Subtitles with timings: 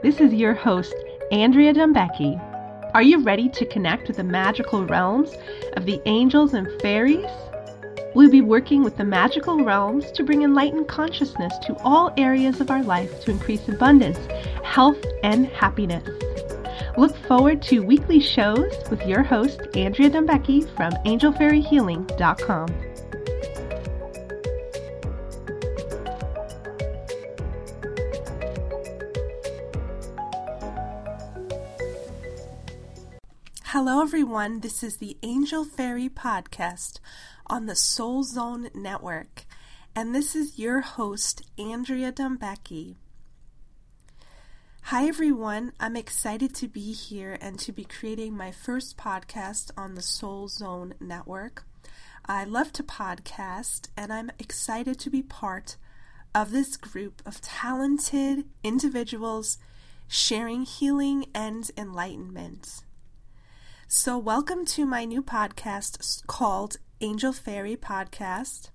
[0.00, 0.94] This is your host,
[1.32, 2.40] Andrea Dumbecki.
[2.94, 5.34] Are you ready to connect with the magical realms
[5.76, 7.26] of the angels and fairies?
[8.14, 12.70] We'll be working with the magical realms to bring enlightened consciousness to all areas of
[12.70, 14.20] our life to increase abundance,
[14.62, 16.08] health, and happiness.
[16.96, 22.87] Look forward to weekly shows with your host, Andrea Dumbecki from angelfairyhealing.com.
[33.72, 34.60] Hello, everyone.
[34.60, 37.00] This is the Angel Fairy Podcast
[37.48, 39.44] on the Soul Zone Network,
[39.94, 42.96] and this is your host, Andrea Dumbecki.
[44.84, 45.72] Hi, everyone.
[45.78, 50.48] I'm excited to be here and to be creating my first podcast on the Soul
[50.48, 51.66] Zone Network.
[52.24, 55.76] I love to podcast, and I'm excited to be part
[56.34, 59.58] of this group of talented individuals
[60.08, 62.84] sharing healing and enlightenment.
[63.90, 68.68] So, welcome to my new podcast called Angel Fairy Podcast.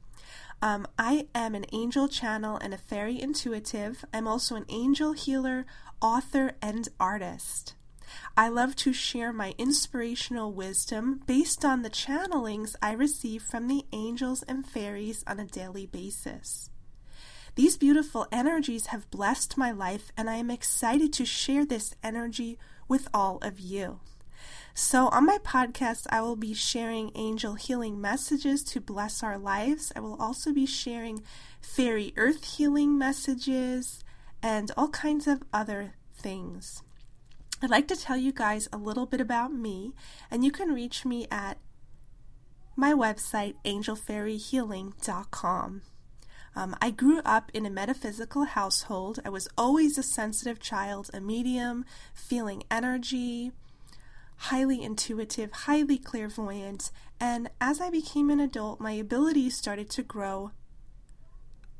[0.60, 4.04] Um, I am an angel channel and a fairy intuitive.
[4.12, 5.68] I'm also an angel healer,
[6.02, 7.76] author, and artist.
[8.36, 13.86] I love to share my inspirational wisdom based on the channelings I receive from the
[13.92, 16.72] angels and fairies on a daily basis.
[17.54, 22.58] These beautiful energies have blessed my life, and I am excited to share this energy
[22.88, 24.00] with all of you.
[24.76, 29.92] So, on my podcast, I will be sharing angel healing messages to bless our lives.
[29.96, 31.22] I will also be sharing
[31.62, 34.04] fairy earth healing messages
[34.42, 36.82] and all kinds of other things.
[37.62, 39.94] I'd like to tell you guys a little bit about me,
[40.32, 41.60] and you can reach me at
[42.76, 45.82] my website, angelfairyhealing.com.
[46.56, 49.20] Um, I grew up in a metaphysical household.
[49.24, 51.86] I was always a sensitive child, a medium,
[52.16, 53.52] feeling energy,
[54.38, 60.52] highly intuitive, highly clairvoyant, and as I became an adult, my abilities started to grow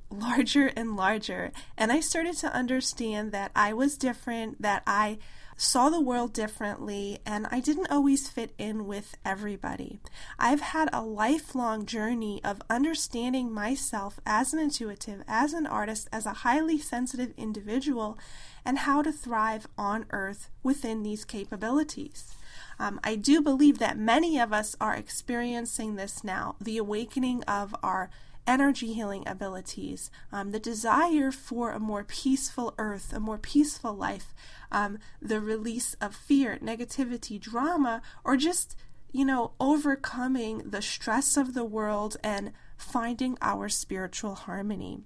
[0.10, 1.52] larger and larger.
[1.78, 5.18] And I started to understand that I was different, that I
[5.56, 10.00] saw the world differently, and I didn't always fit in with everybody.
[10.40, 16.26] I've had a lifelong journey of understanding myself as an intuitive, as an artist, as
[16.26, 18.18] a highly sensitive individual,
[18.66, 22.36] and how to thrive on earth within these capabilities.
[22.80, 27.76] Um, I do believe that many of us are experiencing this now the awakening of
[27.84, 28.10] our
[28.46, 34.34] energy healing abilities, um, the desire for a more peaceful earth, a more peaceful life,
[34.72, 38.76] um, the release of fear, negativity, drama, or just,
[39.12, 45.00] you know, overcoming the stress of the world and finding our spiritual harmony.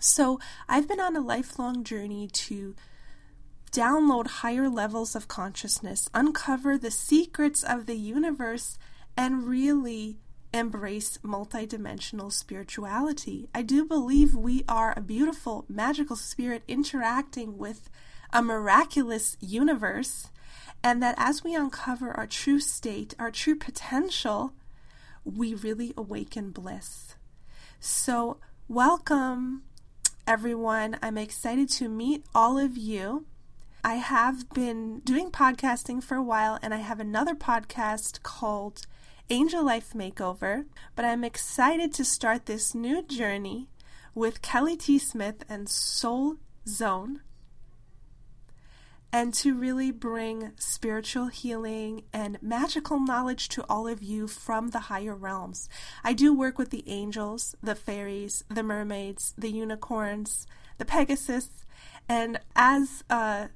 [0.00, 0.38] So,
[0.68, 2.74] I've been on a lifelong journey to
[3.70, 8.78] download higher levels of consciousness, uncover the secrets of the universe,
[9.16, 10.18] and really
[10.52, 13.48] embrace multidimensional spirituality.
[13.54, 17.90] I do believe we are a beautiful, magical spirit interacting with
[18.32, 20.28] a miraculous universe,
[20.82, 24.52] and that as we uncover our true state, our true potential,
[25.24, 27.16] we really awaken bliss.
[27.80, 29.62] So, welcome
[30.26, 30.98] everyone.
[31.02, 33.26] I'm excited to meet all of you.
[33.84, 38.86] I have been doing podcasting for a while, and I have another podcast called
[39.30, 40.64] Angel Life Makeover,
[40.96, 43.68] but I'm excited to start this new journey
[44.14, 44.98] with Kelly T.
[44.98, 47.20] Smith and Soul Zone
[49.12, 54.80] and to really bring spiritual healing and magical knowledge to all of you from the
[54.80, 55.68] higher realms.
[56.04, 60.46] I do work with the angels, the fairies, the mermaids, the unicorns,
[60.76, 61.48] the Pegasus,
[62.08, 63.48] and as a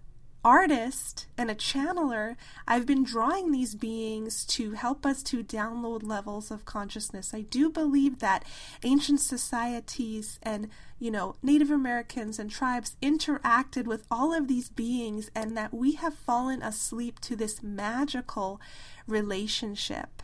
[0.44, 2.36] artist and a channeler,
[2.66, 7.32] I've been drawing these beings to help us to download levels of consciousness.
[7.32, 8.44] I do believe that
[8.82, 10.68] ancient societies and,
[10.98, 15.92] you know, Native Americans and tribes interacted with all of these beings and that we
[15.94, 18.60] have fallen asleep to this magical
[19.06, 20.22] relationship.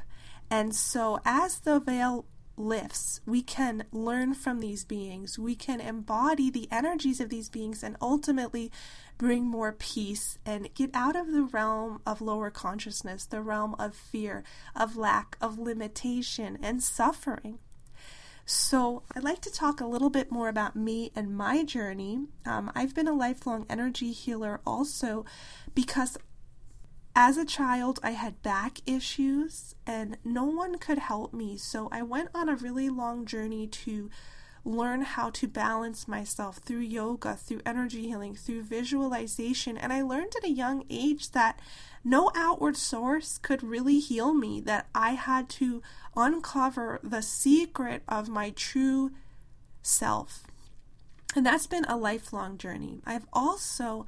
[0.51, 2.25] And so, as the veil
[2.59, 3.21] lifts.
[3.25, 5.39] We can learn from these beings.
[5.39, 8.71] We can embody the energies of these beings and ultimately
[9.19, 13.95] bring more peace and get out of the realm of lower consciousness, the realm of
[13.95, 14.45] fear,
[14.75, 17.59] of lack, of limitation, and suffering.
[18.47, 22.29] So, I'd like to talk a little bit more about me and my journey.
[22.47, 25.27] Um, I've been a lifelong energy healer also
[25.75, 26.17] because
[27.15, 31.57] as a child, I had back issues and no one could help me.
[31.57, 34.09] So I went on a really long journey to
[34.65, 39.77] learn how to balance myself through yoga, through energy healing, through visualization.
[39.77, 41.61] And I learned at a young age that
[42.05, 45.83] no outward source could really heal me, that I had to
[46.17, 49.11] uncover the secret of my true
[49.83, 50.45] self.
[51.37, 53.01] And that's been a lifelong journey.
[53.05, 54.07] I've also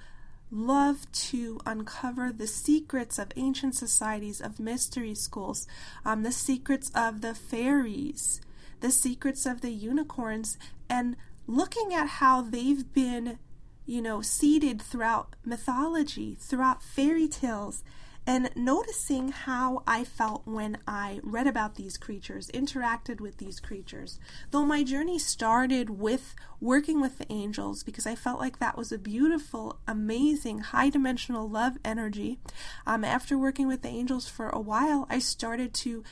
[0.51, 5.67] loved to uncover the secrets of ancient societies, of mystery schools,
[6.05, 8.41] um, the secrets of the fairies,
[8.81, 11.17] the secrets of the unicorns, and
[11.47, 13.39] looking at how they've been,
[13.87, 17.83] you know, seeded throughout mythology, throughout fairy tales,
[18.27, 24.21] and noticing how I felt when I read about these creatures, interacted with these creatures.
[24.51, 28.93] Though my journey started with working with the angels because I felt like that was
[28.93, 32.39] a beautiful, amazing, high dimensional love energy.
[32.87, 36.05] Um, after working with the angels for a while, I started to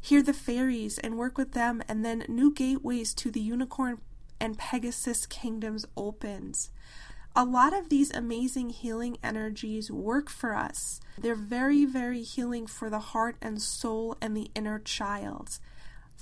[0.00, 3.98] hear the fairies and work with them, and then new gateways to the unicorn
[4.40, 6.70] and Pegasus kingdoms opens.
[7.36, 11.00] a lot of these amazing healing energies work for us.
[11.18, 15.58] They're very, very healing for the heart and soul and the inner child.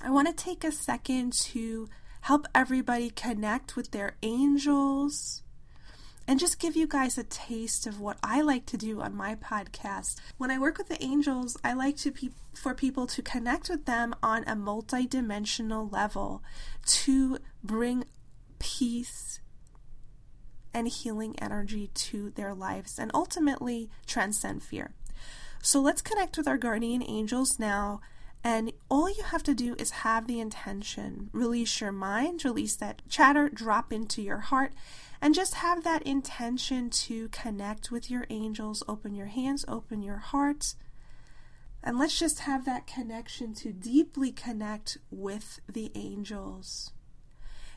[0.01, 1.87] I want to take a second to
[2.21, 5.41] help everybody connect with their angels
[6.27, 9.35] and just give you guys a taste of what I like to do on my
[9.35, 10.15] podcast.
[10.37, 13.85] When I work with the angels, I like to pe- for people to connect with
[13.85, 16.43] them on a multidimensional level
[16.87, 18.05] to bring
[18.59, 19.39] peace
[20.73, 24.93] and healing energy to their lives and ultimately transcend fear.
[25.61, 28.01] So let's connect with our guardian angels now.
[28.45, 31.31] And all you have to do is have the intention.
[31.33, 34.71] Release your mind, release that chatter, drop into your heart,
[35.19, 38.83] and just have that intention to connect with your angels.
[38.87, 40.75] Open your hands, open your heart.
[41.83, 46.91] And let's just have that connection to deeply connect with the angels.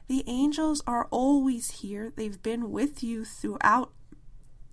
[0.06, 2.12] The angels are always here.
[2.15, 3.93] They've been with you throughout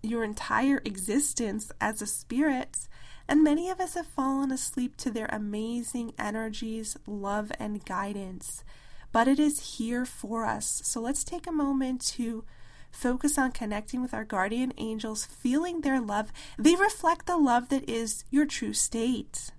[0.03, 2.89] your entire existence as a spirit.
[3.27, 8.63] And many of us have fallen asleep to their amazing energies, love, and guidance.
[9.11, 10.81] But it is here for us.
[10.83, 12.43] So let's take a moment to
[12.91, 16.31] focus on connecting with our guardian angels, feeling their love.
[16.57, 19.51] They reflect the love that is your true state.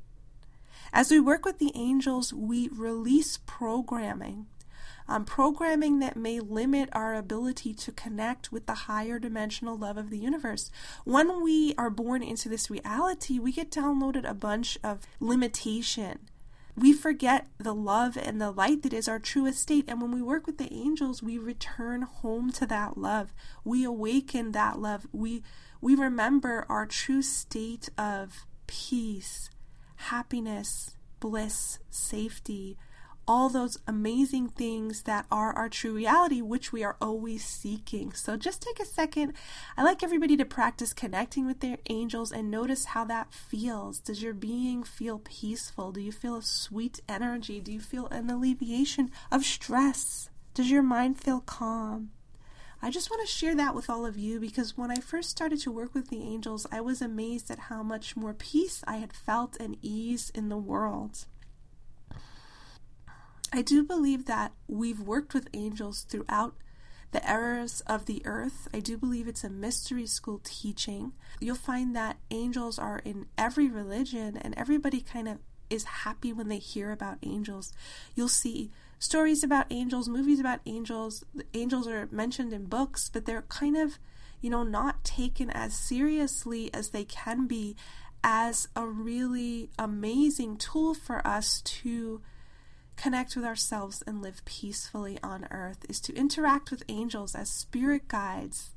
[0.92, 4.46] As we work with the angels, we release programming
[5.08, 10.10] um, programming that may limit our ability to connect with the higher dimensional love of
[10.10, 10.70] the universe.
[11.04, 16.28] When we are born into this reality, we get downloaded a bunch of limitation.
[16.76, 19.86] We forget the love and the light that is our true state.
[19.88, 23.32] And when we work with the angels, we return home to that love.
[23.64, 25.06] We awaken that love.
[25.12, 25.42] We
[25.80, 29.50] we remember our true state of peace,
[29.96, 32.76] happiness, bliss, safety,
[33.28, 38.12] all those amazing things that are our true reality, which we are always seeking.
[38.12, 39.34] So just take a second.
[39.76, 43.98] I like everybody to practice connecting with their angels and notice how that feels.
[43.98, 45.92] Does your being feel peaceful?
[45.92, 47.60] Do you feel a sweet energy?
[47.60, 50.30] Do you feel an alleviation of stress?
[50.54, 52.10] Does your mind feel calm?
[52.82, 55.60] I just want to share that with all of you because when I first started
[55.60, 59.12] to work with the angels, I was amazed at how much more peace I had
[59.12, 61.26] felt and ease in the world.
[63.56, 66.56] I do believe that we've worked with angels throughout
[67.12, 68.68] the eras of the earth.
[68.74, 71.12] I do believe it's a mystery school teaching.
[71.40, 75.38] You'll find that angels are in every religion, and everybody kind of
[75.70, 77.72] is happy when they hear about angels.
[78.14, 81.24] You'll see stories about angels, movies about angels.
[81.54, 83.98] Angels are mentioned in books, but they're kind of,
[84.42, 87.74] you know, not taken as seriously as they can be
[88.22, 92.20] as a really amazing tool for us to
[92.96, 98.08] connect with ourselves and live peacefully on earth is to interact with angels as spirit
[98.08, 98.70] guides,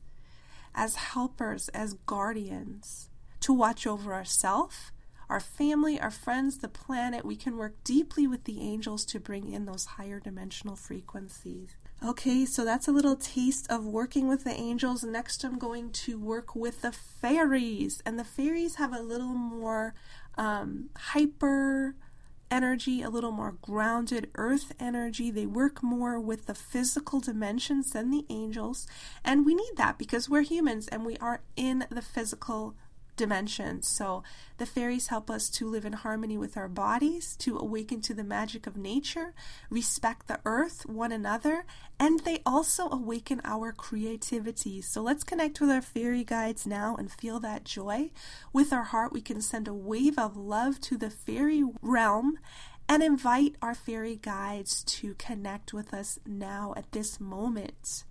[0.75, 3.09] as helpers, as guardians,
[3.41, 4.91] to watch over ourselves,
[5.29, 7.23] our family, our friends, the planet.
[7.23, 11.75] We can work deeply with the angels to bring in those higher dimensional frequencies.
[12.03, 15.03] Okay, so that's a little taste of working with the angels.
[15.03, 19.93] Next, I'm going to work with the fairies, and the fairies have a little more
[20.37, 21.95] um, hyper
[22.51, 25.31] energy, a little more grounded earth energy.
[25.31, 28.87] They work more with the physical dimensions than the angels.
[29.23, 32.75] And we need that because we're humans and we are in the physical
[33.19, 33.87] dimensions.
[33.87, 34.23] So
[34.57, 38.23] the fairies help us to live in harmony with our bodies, to awaken to the
[38.23, 39.35] magic of nature,
[39.69, 41.65] respect the earth, one another,
[41.99, 44.81] and they also awaken our creativity.
[44.81, 48.11] So let's connect with our fairy guides now and feel that joy.
[48.53, 52.39] With our heart, we can send a wave of love to the fairy realm
[52.87, 58.05] and invite our fairy guides to connect with us now at this moment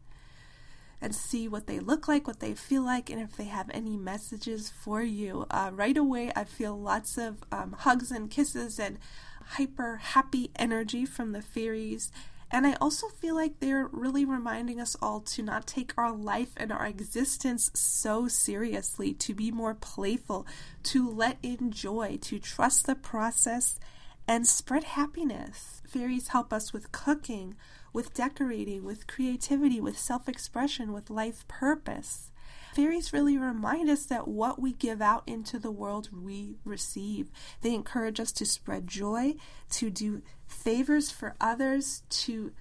[1.01, 3.97] and see what they look like, what they feel like, and if they have any
[3.97, 5.47] messages for you.
[5.51, 8.99] Uh, right away, I feel lots of um, hugs and kisses and
[9.45, 12.11] hyper happy energy from the fairies.
[12.51, 16.53] And I also feel like they're really reminding us all to not take our life
[16.57, 20.47] and our existence so seriously, to be more playful,
[20.85, 23.79] to let in joy, to trust the process,
[24.27, 25.83] and spread happiness.
[25.87, 27.55] Fairies help us with cooking,
[27.93, 32.31] with decorating, with creativity, with self expression, with life purpose.
[32.75, 37.31] Fairies really remind us that what we give out into the world, we receive.
[37.63, 39.35] They encourage us to spread joy,
[39.71, 42.53] to do favors for others, to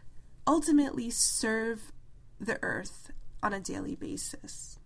[0.47, 1.91] ultimately serve
[2.39, 3.11] the earth
[3.43, 4.79] on a daily basis.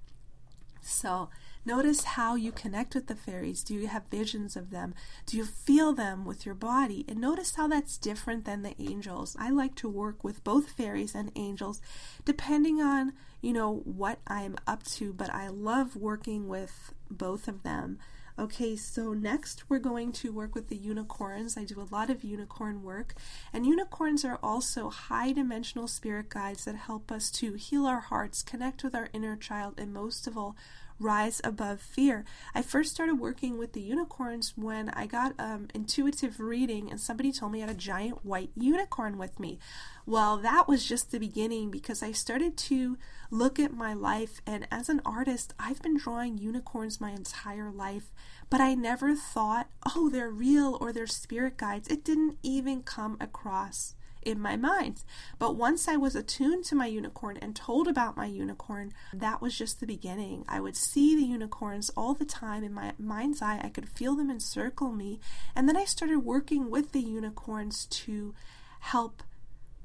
[0.81, 1.29] So,
[1.63, 3.63] Notice how you connect with the fairies.
[3.63, 4.96] Do you have visions of them?
[5.27, 7.06] Do you feel them with your body?
[7.08, 9.36] And notice how that's different than the angels.
[9.39, 11.80] I like to work with both fairies and angels
[12.25, 17.62] depending on, you know, what I'm up to, but I love working with both of
[17.62, 18.00] them.
[18.39, 21.58] Okay, so next we're going to work with the unicorns.
[21.58, 23.13] I do a lot of unicorn work,
[23.53, 28.41] and unicorns are also high dimensional spirit guides that help us to heal our hearts,
[28.41, 30.56] connect with our inner child, and most of all,
[31.01, 32.24] rise above fear.
[32.53, 37.31] I first started working with the unicorns when I got um, intuitive reading and somebody
[37.31, 39.60] told me I had a giant white unicorn with me.
[40.05, 42.98] Well, that was just the beginning because I started to
[43.29, 48.12] look at my life, and as an artist, I've been drawing unicorns my entire life,
[48.50, 51.88] but I never thought, oh, they're real or they're spirit guides.
[51.88, 55.03] It didn't even come across in my mind.
[55.39, 59.57] But once I was attuned to my unicorn and told about my unicorn, that was
[59.57, 60.45] just the beginning.
[60.47, 63.59] I would see the unicorns all the time in my mind's eye.
[63.63, 65.19] I could feel them encircle me.
[65.55, 68.33] And then I started working with the unicorns to
[68.81, 69.23] help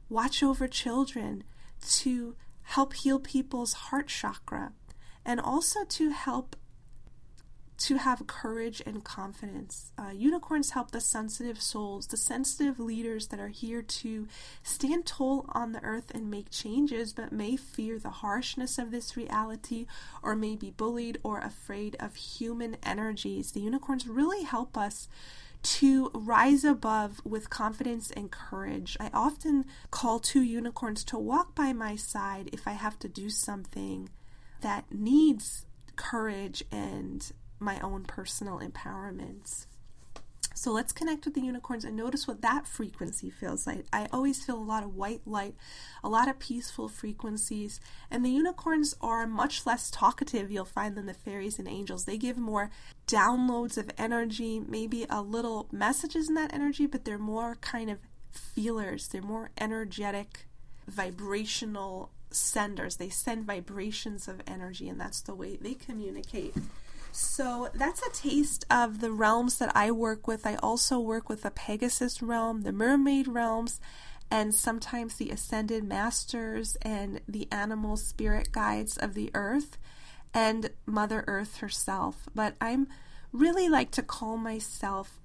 [0.09, 1.45] watch over children,
[1.89, 4.73] to help heal people's heart chakra,
[5.25, 6.57] and also to help
[7.79, 9.93] to have courage and confidence.
[9.99, 14.27] Uh, unicorns help the sensitive souls, the sensitive leaders that are here to
[14.63, 19.17] stand tall on the earth and make changes, but may fear the harshness of this
[19.17, 19.87] reality
[20.23, 23.53] or may be bullied or afraid of human energies.
[23.53, 25.09] The unicorns really help us
[25.63, 28.97] to rise above with confidence and courage.
[29.01, 33.29] I often call two unicorns to walk by my side if I have to do
[33.29, 34.09] something
[34.61, 35.67] that needs
[35.97, 39.67] courage and my own personal empowerment.
[40.57, 43.85] So let's connect with the unicorns and notice what that frequency feels like.
[43.93, 45.55] I always feel a lot of white light,
[46.03, 47.79] a lot of peaceful frequencies,
[48.11, 52.07] and the unicorns are much less talkative, you'll find, than the fairies and angels.
[52.07, 52.71] They give more
[53.07, 57.99] downloads of energy, maybe a little messages in that energy, but they're more kind of
[58.31, 59.09] feelers.
[59.09, 60.47] They're more energetic,
[60.89, 62.97] vibrational senders.
[62.97, 66.55] They send vibrations of energy, and that's the way they communicate.
[67.13, 70.47] So that's a taste of the realms that I work with.
[70.47, 73.81] I also work with the Pegasus realm, the Mermaid realms,
[74.31, 79.79] and sometimes the Ascended Masters and the animal spirit guides of the earth
[80.35, 82.29] and Mother Earth herself.
[82.35, 82.89] But I'm
[83.33, 85.21] really like to call myself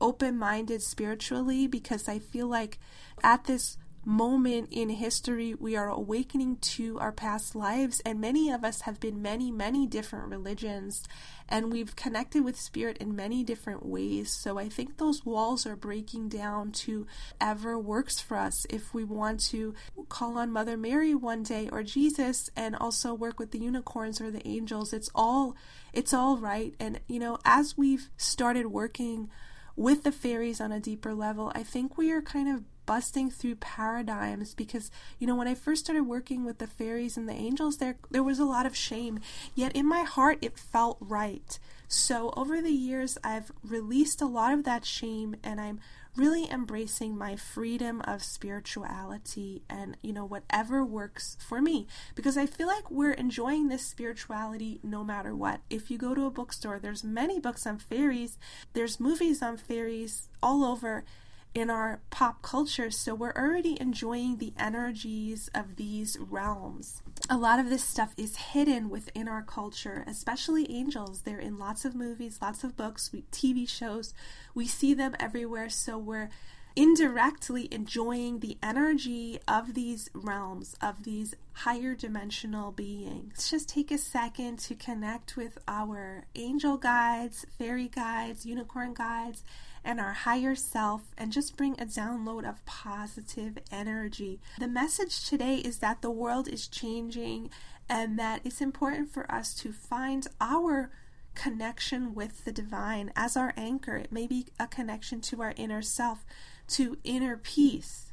[0.00, 2.78] open minded spiritually because I feel like
[3.22, 8.64] at this moment in history, we are awakening to our past lives, and many of
[8.64, 11.04] us have been many, many different religions,
[11.48, 14.30] and we've connected with spirit in many different ways.
[14.30, 17.06] So I think those walls are breaking down to
[17.40, 19.74] ever works for us if we want to
[20.08, 24.30] call on Mother Mary one day or Jesus and also work with the unicorns or
[24.30, 24.92] the angels.
[24.92, 25.56] It's all
[25.92, 26.74] it's all right.
[26.80, 29.30] And you know, as we've started working
[29.76, 33.56] with the fairies on a deeper level, I think we are kind of busting through
[33.56, 37.78] paradigms because you know when I first started working with the fairies and the angels
[37.78, 39.20] there there was a lot of shame.
[39.54, 41.58] Yet in my heart it felt right.
[41.88, 45.80] So over the years I've released a lot of that shame and I'm
[46.16, 51.86] really embracing my freedom of spirituality and you know whatever works for me.
[52.14, 55.60] Because I feel like we're enjoying this spirituality no matter what.
[55.70, 58.38] If you go to a bookstore there's many books on fairies.
[58.72, 61.04] There's movies on fairies all over
[61.54, 67.00] in our pop culture, so we're already enjoying the energies of these realms.
[67.30, 71.22] A lot of this stuff is hidden within our culture, especially angels.
[71.22, 74.12] They're in lots of movies, lots of books, TV shows.
[74.54, 76.30] We see them everywhere, so we're
[76.76, 83.32] indirectly enjoying the energy of these realms, of these higher dimensional beings.
[83.34, 89.44] Let's just take a second to connect with our angel guides, fairy guides, unicorn guides,
[89.84, 94.40] and our higher self and just bring a download of positive energy.
[94.58, 97.50] The message today is that the world is changing
[97.88, 100.90] and that it's important for us to find our
[101.34, 103.96] connection with the divine as our anchor.
[103.96, 106.24] It may be a connection to our inner self,
[106.68, 108.12] to inner peace,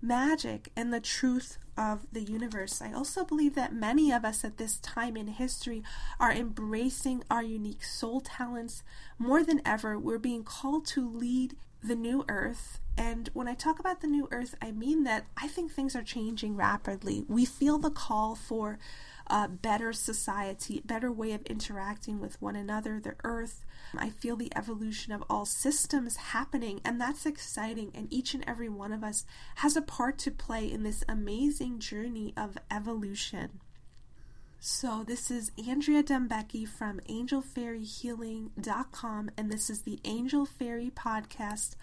[0.00, 2.80] magic, and the truth of the universe.
[2.80, 5.82] I also believe that many of us at this time in history
[6.20, 8.82] are embracing our unique soul talents
[9.18, 9.98] more than ever.
[9.98, 12.80] We're being called to lead the new earth.
[12.96, 16.02] And when I talk about the new earth, I mean that I think things are
[16.02, 17.24] changing rapidly.
[17.28, 18.78] We feel the call for
[19.26, 23.64] a better society, better way of interacting with one another, the earth.
[23.96, 27.90] I feel the evolution of all systems happening, and that's exciting.
[27.94, 29.24] And each and every one of us
[29.56, 33.60] has a part to play in this amazing journey of evolution.
[34.60, 41.76] So, this is Andrea Dembecki from angelfairyhealing.com, and this is the Angel Fairy Podcast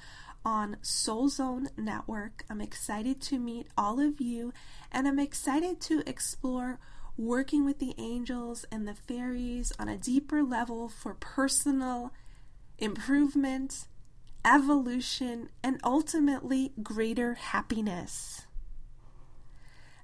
[0.43, 2.43] on Soul Zone Network.
[2.49, 4.51] I'm excited to meet all of you,
[4.91, 6.79] and I'm excited to explore
[7.25, 12.11] working with the angels and the fairies on a deeper level for personal
[12.77, 13.87] improvement,
[14.43, 18.47] evolution, and ultimately greater happiness.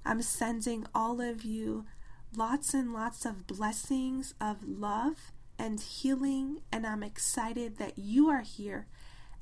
[0.04, 1.84] I'm sending all of you
[2.36, 8.42] lots and lots of blessings of love and healing, and I'm excited that you are
[8.42, 8.86] here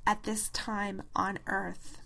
[0.07, 1.99] at this time on earth.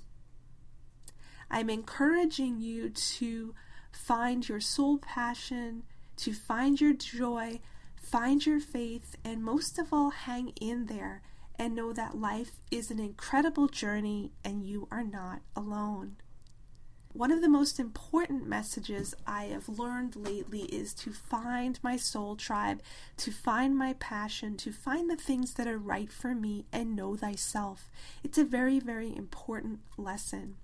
[1.51, 3.55] I'm encouraging you to
[3.93, 5.85] find your soul passion,
[6.17, 7.61] to find your joy,
[7.97, 11.23] find your faith, and most of all, hang in there
[11.59, 16.17] and know that life is an incredible journey and you are not alone.
[17.13, 22.37] One of the most important messages I have learned lately is to find my soul
[22.37, 22.83] tribe,
[23.17, 27.17] to find my passion, to find the things that are right for me, and know
[27.17, 27.91] thyself.
[28.23, 30.55] It's a very, very important lesson.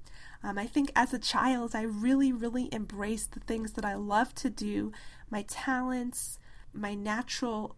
[0.46, 4.32] Um, I think as a child, I really, really embraced the things that I love
[4.36, 4.92] to do,
[5.28, 6.38] my talents,
[6.72, 7.74] my natural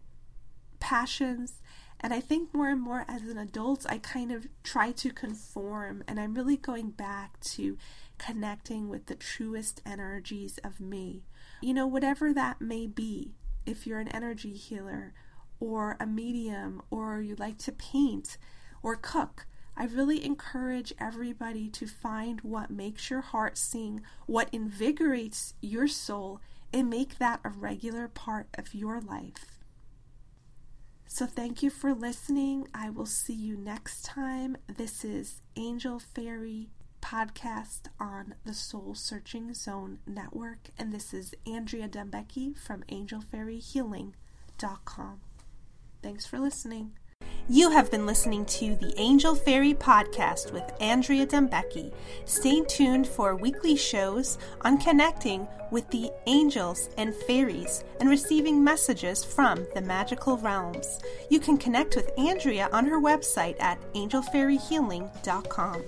[0.79, 1.63] passions.
[1.99, 6.03] And I think more and more as an adult, I kind of try to conform,
[6.07, 7.75] and I'm really going back to
[8.19, 11.23] connecting with the truest energies of me.
[11.61, 13.33] You know, whatever that may be,
[13.65, 15.15] if you're an energy healer,
[15.59, 18.37] or a medium, or you like to paint
[18.83, 19.47] or cook,
[19.79, 26.41] I really encourage everybody to find what makes your heart sing, what invigorates your soul,
[26.73, 29.57] and make that a regular part of your life.
[31.07, 32.67] So, thank you for listening.
[32.73, 34.57] I will see you next time.
[34.67, 36.67] This is Angel Fairy
[37.01, 45.21] podcast on the Soul Searching Zone Network, and this is Andrea Dembecki from AngelFairyHealing.com.
[46.03, 46.98] Thanks for listening.
[47.51, 51.91] You have been listening to the Angel Fairy Podcast with Andrea Dembecki.
[52.25, 59.23] Stay tuned for weekly shows on connecting with the angels and fairies and receiving messages
[59.23, 60.99] from the magical realms.
[61.31, 65.83] You can connect with Andrea on her website at angelfairyhealing.com.